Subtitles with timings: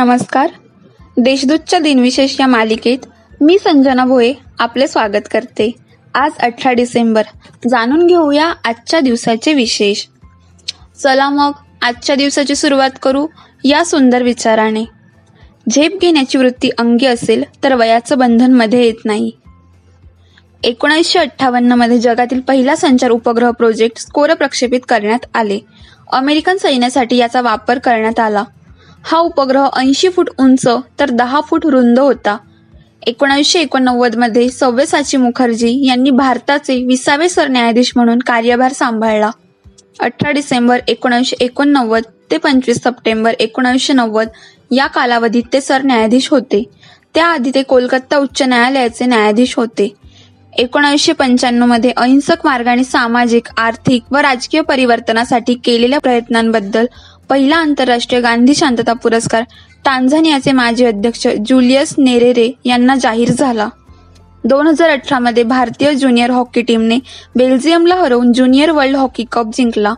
[0.00, 0.50] नमस्कार.
[1.16, 2.98] देशदूतच्या दिनविशेष या मालिकेत
[3.40, 5.70] मी संजना भोये आपले स्वागत करते.
[6.14, 7.22] आज अठरा डिसेंबर.
[7.68, 10.04] जाणून घेऊया आजच्या दिवसाचे विशेष.
[10.98, 11.50] चला मग
[11.82, 13.26] आजच्या दिवसाची सुरुवात करू
[13.64, 14.84] या सुंदर विचाराने.
[15.70, 19.30] झेप घेण्याची वृत्ती अंगी असेल तर वयाचं बंधनमध्ये येत नाही.
[20.62, 25.58] एकोणीसशे अठ्ठावन्नमध्ये जगातील पहिला संचार उपग्रह प्रोजेक्ट स्कोर प्रक्षेपित करण्यात आले.
[26.12, 28.44] अमेरिकन सैन्यासाठी याचा वापर करण्यात आला.
[29.04, 30.66] हा उपग्रह ऐंशी फूट उंच
[30.98, 32.36] तर दहा फूट रुंद होता.
[33.06, 39.30] एकोणीसशे एकोणनव्वदमध्ये सव्यसाची मुखर्जी यांनी भारताचे विसावे सरन्यायाधीश म्हणून कार्यभार सांभाळला.
[40.00, 44.28] अठरा डिसेंबर एकोणीसशे एकोणनव्वद ते पंचवीस सप्टेंबर एकोणीसशे नव्वद
[44.70, 46.62] या कालावधीत ते सरन्यायाधीश होते.
[47.14, 49.88] त्याआधी ते कोलकाता उच्च न्यायालयाचे न्यायाधीश होते.
[50.58, 56.86] एकोणीसशे पंच्याण्णवमध्ये अहिंसक मार्गाने सामाजिक आर्थिक व राजकीय परिवर्तनासाठी केलेल्या प्रयत्नांबद्दल
[57.30, 59.42] पहिला आंतरराष्ट्रीय गांधी शांतता पुरस्कार
[59.84, 63.68] टांझानियाचे माजी अध्यक्ष जुलियस नेरेरे यांना जाहीर झाला.
[64.44, 66.98] दोन हजार अठरामध्ये भारतीय ज्युनियर हॉकी टीमने
[67.36, 69.94] बेल्जियमला हरवून ज्युनियर वर्ल्ड हॉकी कप जिंकला.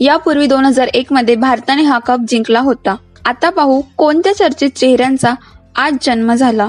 [0.00, 2.96] यापूर्वी दोन हजार एक मध्ये भारताने हा कप जिंकला होता.
[3.24, 5.34] आता पाहू कोणत्या चर्चित चेहऱ्यांचा
[5.76, 6.68] आज जन्म झाला.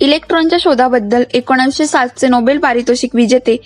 [0.00, 3.56] इलेक्ट्रॉनच्या शोधाबद्दल एकोणीसशे सातचे नोबेल पारितोषिक विजेते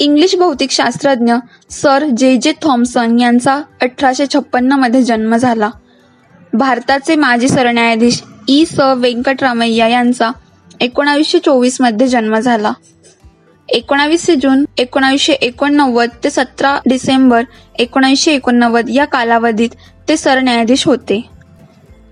[0.00, 1.32] इंग्लिश भौतिकशास्त्रज्ञ
[1.70, 5.70] सर जे जे थॉम्सन यांचा अठराशे छप्पन्नमध्ये जन्म झाला.
[6.52, 10.30] भारताचे माजी सरन्यायाधीश ई स व्यंकटरामय्या यांचा
[10.80, 12.72] एकोणावीसशे चोवीसमध्ये जन्म झाला.
[13.68, 17.42] एकोणावीसशे जून एकोणावीसशे एकोणनव्वद ते सतरा डिसेंबर
[17.78, 19.70] एकोणावीसशे एकोणनव्वद या कालावधीत
[20.08, 21.22] ते सरन्यायाधीश होते.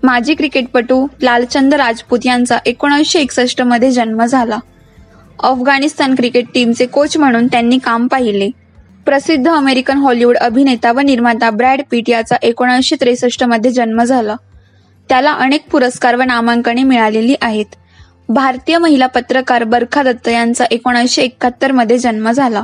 [0.03, 4.59] माजी क्रिकेटपटू लालचंद राजपूत यांचा एकोणावीसशे एकसष्टमध्ये जन्म झाला.
[5.43, 8.49] अफगाणिस्तान क्रिकेट टीमचे कोच म्हणून त्यांनी काम पाहिले.
[9.05, 14.35] प्रसिद्ध अमेरिकन हॉलिवूड अभिनेता व निर्माता ब्रॅड पीट याचा एकोणीसशे त्रेसष्टमध्ये जन्म झाला.
[15.09, 17.65] त्याला अनेक पुरस्कार व नामांकने मिळालेली आहेत.
[18.29, 22.63] भारतीय महिला पत्रकार बरखा दत्त यांचा एकोणीसशे एकाहत्तरमध्ये जन्म झाला.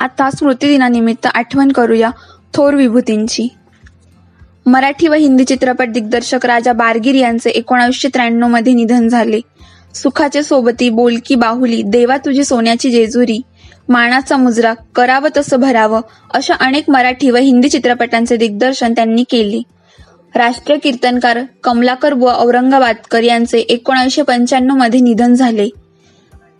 [0.00, 2.10] आता स्मृतिदिनानिमित्त आठवण करूया
[2.54, 3.48] थोर विभूतींची.
[4.66, 9.40] मराठी व हिंदी चित्रपट दिग्दर्शक राजा बारगीर यांचे एकोणीसशे त्र्याण्णवमध्ये निधन झाले.
[9.94, 13.40] सुखाचे सोबती बोलकी बाहुली देवा तुझी सोन्याची जेजुरी.
[13.88, 16.00] मानाचा मुजरा करावं तसं भरावं
[16.34, 19.60] अशा अनेक मराठी व हिंदी चित्रपटांचे दिग्दर्शन त्यांनी केले.
[20.34, 25.68] राष्ट्रीय कीर्तनकार कमलाकर व औरंगाबादकर यांचे एकोणीसशे पंच्याण्णवमध्ये निधन झाले.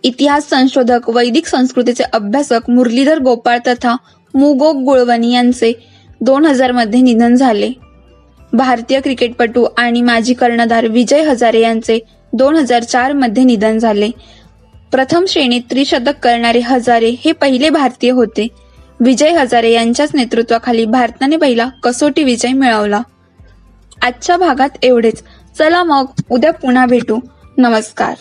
[0.03, 3.95] इतिहास संशोधक वैदिक संस्कृतीचे अभ्यासक मुरलीधर गोपाळ तथा
[4.33, 5.73] मुगो गुळवणी यांचे
[6.21, 7.71] दोन हजारमध्ये निधन झाले.
[8.53, 11.99] भारतीय क्रिकेटपटू आणि माजी कर्णधार विजय हजारे यांचे
[12.33, 14.09] दोन हजार चारमध्ये निधन झाले.
[14.91, 18.47] प्रथम श्रेणीत त्रिशतक करणारे हजारे हे पहिले भारतीय होते.
[18.99, 23.01] विजय हजारे यांच्याच नेतृत्वाखाली भारताने पहिला कसोटी विजय मिळवला.
[24.01, 25.23] आजच्या भागात एवढेच.
[25.57, 27.19] चला मग उद्या पुन्हा भेटू.
[27.57, 28.15] नमस्कार.